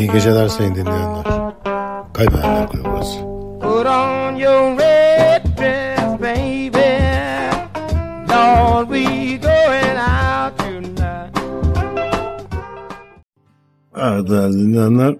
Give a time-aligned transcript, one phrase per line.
[0.00, 1.24] İyi geceler sayın dinleyenler.
[2.14, 3.18] Kaybedenler Kulübü burası.
[3.60, 6.90] Put on your red dress, baby.
[8.32, 11.36] Lord, we going out tonight.
[13.96, 15.16] Evet dinleyenler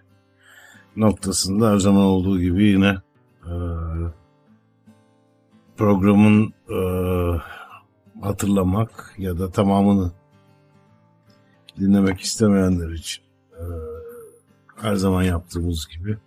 [0.96, 2.95] noktasında her zaman olduğu gibi yine
[3.46, 3.52] eee,
[5.77, 7.41] programın eee,
[8.23, 10.12] hatırlamak ya da tamamını
[11.80, 13.66] dinlemek istemeyenler için eee,
[14.77, 16.18] her zaman yaptığımız gibi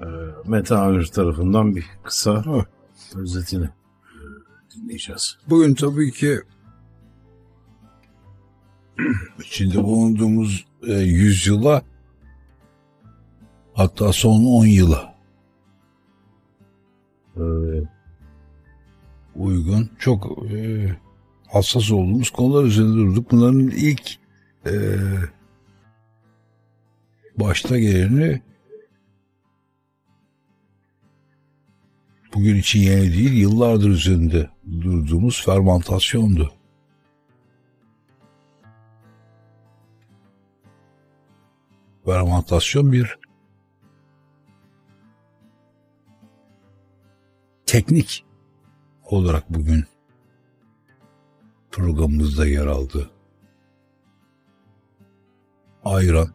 [0.00, 0.08] eee
[0.46, 2.44] Mete Amir tarafından bir kısa
[3.16, 3.70] özetini eee,
[4.76, 5.38] dinleyeceğiz.
[5.48, 6.40] Bugün tabii ki
[9.44, 11.82] içinde bulunduğumuz e, yüzyıla
[13.74, 15.18] hatta son 10 yıla
[17.36, 17.88] Eee,
[19.38, 20.88] uygun çok e,
[21.48, 23.30] hassas olduğumuz konular üzerinde durduk.
[23.30, 24.18] Bunların ilk
[24.66, 24.72] e,
[27.36, 28.42] başta geleni
[32.34, 34.50] bugün için yeni değil yıllardır üzerinde
[34.82, 36.52] durduğumuz fermantasyondu.
[42.04, 43.18] Fermantasyon bir
[47.66, 48.27] teknik
[49.08, 49.84] olarak bugün
[51.70, 53.10] programımızda yer aldı.
[55.84, 56.28] Ayran,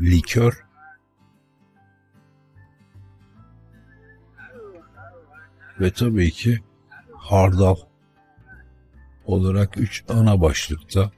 [0.00, 0.64] likör,
[5.80, 6.58] ve tabii ki
[7.14, 7.76] hardal
[9.24, 11.10] olarak üç ana başlıkta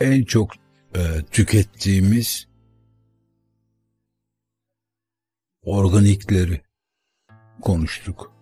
[0.00, 0.52] en çok
[0.94, 2.48] e, tükettiğimiz
[5.62, 6.60] organikleri
[7.60, 8.32] konuştuk.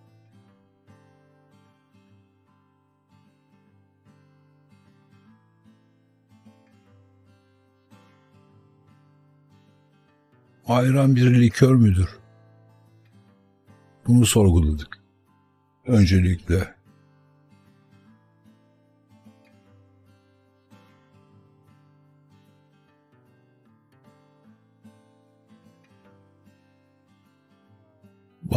[10.66, 12.18] Ayran bir likör müdür?
[14.06, 14.98] Bunu sorguladık.
[15.86, 16.77] Öncelikle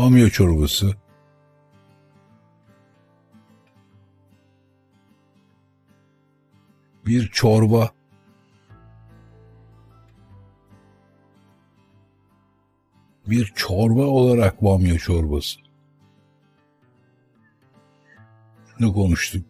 [0.02, 0.96] bamya çorbası,
[7.06, 7.92] bir çorba,
[13.26, 15.60] bir çorba olarak bamya çorbası.
[18.80, 19.46] Ne konuştuk?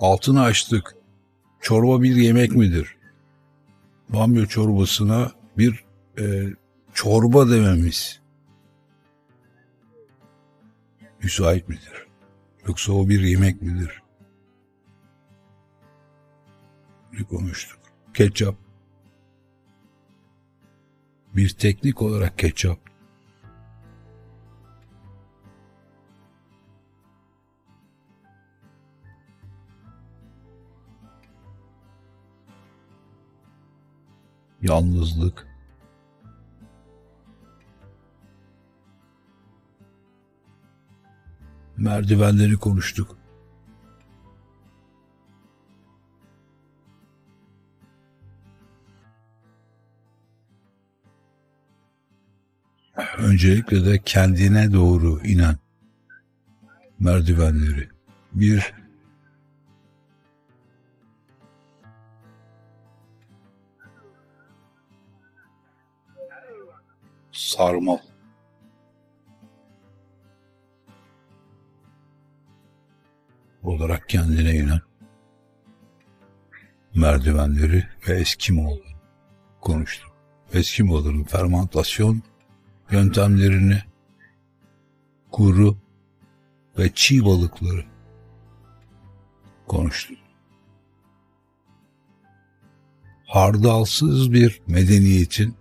[0.00, 0.96] Altını açtık.
[1.60, 2.96] Çorba bir yemek midir?
[4.08, 5.84] Bamya çorbasına bir
[6.18, 6.24] e,
[6.94, 8.27] çorba dememiz
[11.22, 12.06] müsait midir?
[12.66, 14.02] Yoksa o bir yemek midir?
[17.12, 17.78] Ne konuştuk?
[18.14, 18.54] Ketçap.
[21.36, 22.78] Bir teknik olarak ketçap.
[34.62, 35.57] Yalnızlık.
[41.78, 43.16] Merdivenleri konuştuk.
[53.18, 55.56] Öncelikle de kendine doğru inen
[57.00, 57.88] merdivenleri.
[58.32, 58.74] Bir
[67.32, 67.98] sarmal.
[73.68, 74.80] Olarak kendine inen
[76.94, 78.82] merdivenleri ve Eskimoğlu
[79.60, 80.12] konuştuk.
[80.52, 82.22] Eskimoğlu'nun fermantasyon
[82.90, 83.82] yöntemlerini,
[85.30, 85.76] kuru
[86.78, 87.84] ve çiğ balıkları
[89.66, 90.18] konuştuk.
[93.26, 95.54] Hardalsız bir medeniyetin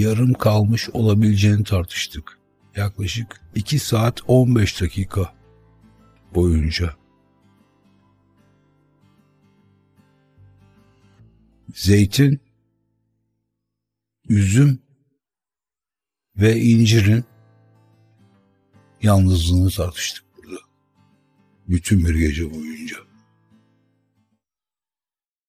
[0.00, 2.38] yarım kalmış olabileceğini tartıştık.
[2.76, 5.34] Yaklaşık 2 saat 15 dakika
[6.34, 7.04] boyunca.
[11.74, 12.40] zeytin,
[14.28, 14.78] üzüm
[16.36, 17.24] ve incirin
[19.02, 20.58] yalnızlığını tartıştık burada.
[21.68, 22.96] Bütün bir gece boyunca.